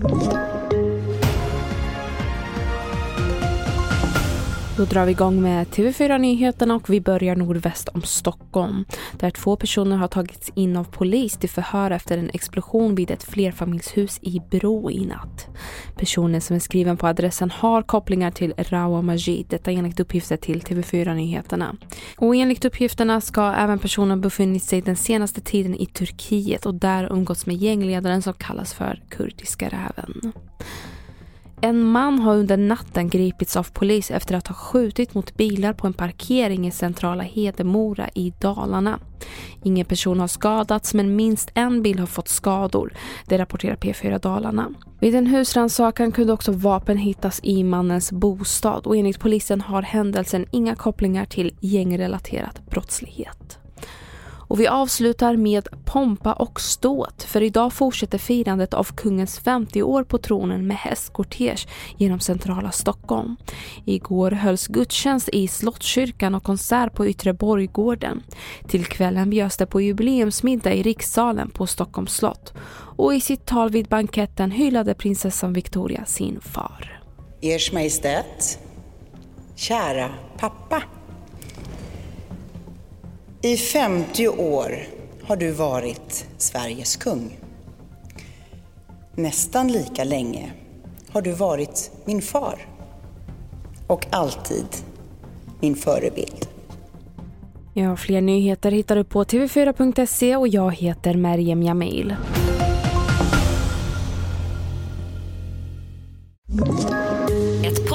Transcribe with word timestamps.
you 0.00 0.57
Då 4.78 4.84
drar 4.84 5.04
vi 5.04 5.12
igång 5.12 5.42
med 5.42 5.66
TV4-nyheterna 5.66 6.74
och 6.74 6.90
vi 6.90 7.00
börjar 7.00 7.36
nordväst 7.36 7.88
om 7.88 8.02
Stockholm. 8.02 8.84
Där 9.12 9.30
två 9.30 9.56
personer 9.56 9.96
har 9.96 10.08
tagits 10.08 10.52
in 10.54 10.76
av 10.76 10.84
polis 10.84 11.36
till 11.36 11.50
förhör 11.50 11.90
efter 11.90 12.18
en 12.18 12.30
explosion 12.30 12.94
vid 12.94 13.10
ett 13.10 13.22
flerfamiljshus 13.22 14.18
i 14.22 14.40
Bro 14.50 14.90
i 14.90 15.06
natt. 15.06 15.46
Personen 15.96 16.40
som 16.40 16.56
är 16.56 16.60
skriven 16.60 16.96
på 16.96 17.06
adressen 17.06 17.50
har 17.50 17.82
kopplingar 17.82 18.30
till 18.30 18.54
Rawa 18.56 19.02
Majid, 19.02 19.46
detta 19.48 19.70
enligt 19.70 20.00
uppgifter 20.00 20.36
till 20.36 20.62
TV4-nyheterna. 20.62 21.76
Och 22.16 22.36
enligt 22.36 22.64
uppgifterna 22.64 23.20
ska 23.20 23.52
även 23.52 23.78
personen 23.78 24.20
befunnit 24.20 24.62
sig 24.62 24.80
den 24.80 24.96
senaste 24.96 25.40
tiden 25.40 25.74
i 25.74 25.86
Turkiet 25.86 26.66
och 26.66 26.74
där 26.74 27.12
umgåtts 27.12 27.46
med 27.46 27.56
gängledaren 27.56 28.22
som 28.22 28.34
kallas 28.34 28.74
för 28.74 29.02
Kurdiska 29.08 29.68
räven. 29.68 30.32
En 31.60 31.84
man 31.84 32.18
har 32.18 32.36
under 32.36 32.56
natten 32.56 33.08
gripits 33.08 33.56
av 33.56 33.72
polis 33.72 34.10
efter 34.10 34.34
att 34.34 34.46
ha 34.46 34.54
skjutit 34.54 35.14
mot 35.14 35.36
bilar 35.36 35.72
på 35.72 35.86
en 35.86 35.92
parkering 35.92 36.66
i 36.66 36.70
centrala 36.70 37.22
Hedemora 37.22 38.08
i 38.14 38.32
Dalarna. 38.38 38.98
Ingen 39.64 39.86
person 39.86 40.20
har 40.20 40.26
skadats 40.26 40.94
men 40.94 41.16
minst 41.16 41.50
en 41.54 41.82
bil 41.82 41.98
har 41.98 42.06
fått 42.06 42.28
skador. 42.28 42.92
Det 43.26 43.38
rapporterar 43.38 43.76
P4 43.76 44.18
Dalarna. 44.18 44.70
Vid 45.00 45.14
en 45.14 45.26
husrannsakan 45.26 46.12
kunde 46.12 46.32
också 46.32 46.52
vapen 46.52 46.96
hittas 46.96 47.40
i 47.42 47.64
mannens 47.64 48.12
bostad 48.12 48.86
och 48.86 48.96
enligt 48.96 49.20
polisen 49.20 49.60
har 49.60 49.82
händelsen 49.82 50.46
inga 50.50 50.74
kopplingar 50.74 51.24
till 51.24 51.54
gängrelaterad 51.60 52.60
brottslighet. 52.70 53.57
Och 54.48 54.60
vi 54.60 54.66
avslutar 54.66 55.36
med 55.36 55.68
pompa 55.84 56.32
och 56.32 56.60
ståt 56.60 57.22
för 57.22 57.42
idag 57.42 57.72
fortsätter 57.72 58.18
firandet 58.18 58.74
av 58.74 58.84
kungens 58.94 59.38
50 59.38 59.82
år 59.82 60.04
på 60.04 60.18
tronen 60.18 60.66
med 60.66 60.76
hästkortege 60.76 61.68
genom 61.96 62.20
centrala 62.20 62.70
Stockholm. 62.70 63.36
Igår 63.84 64.30
hölls 64.30 64.66
gudstjänst 64.66 65.28
i 65.28 65.48
Slottskyrkan 65.48 66.34
och 66.34 66.42
konsert 66.42 66.94
på 66.94 67.06
Yttre 67.06 67.32
Borggården. 67.32 68.22
Till 68.68 68.86
kvällen 68.86 69.30
bjöds 69.30 69.56
det 69.56 69.66
på 69.66 69.80
jubileumsmiddag 69.80 70.72
i 70.74 70.82
rikssalen 70.82 71.50
på 71.50 71.66
Stockholms 71.66 72.14
slott. 72.14 72.52
Och 72.96 73.14
i 73.14 73.20
sitt 73.20 73.46
tal 73.46 73.70
vid 73.70 73.88
banketten 73.88 74.50
hyllade 74.50 74.94
prinsessan 74.94 75.52
Victoria 75.52 76.04
sin 76.04 76.40
far. 76.40 77.02
Ers 77.42 77.72
Majestät, 77.72 78.58
kära 79.56 80.10
pappa. 80.38 80.82
I 83.42 83.56
50 83.56 84.28
år 84.28 84.78
har 85.22 85.36
du 85.36 85.50
varit 85.50 86.26
Sveriges 86.38 86.96
kung. 86.96 87.38
Nästan 89.14 89.72
lika 89.72 90.04
länge 90.04 90.52
har 91.10 91.22
du 91.22 91.32
varit 91.32 91.90
min 92.04 92.22
far 92.22 92.66
och 93.86 94.06
alltid 94.10 94.66
min 95.60 95.74
förebild. 95.74 96.48
Ja, 97.74 97.96
fler 97.96 98.20
nyheter 98.20 98.70
hittar 98.70 98.96
du 98.96 99.04
på 99.04 99.24
tv4.se 99.24 100.36
och 100.36 100.48
jag 100.48 100.74
heter 100.74 101.14
Merjem 101.14 101.62
Jamil. 101.62 102.16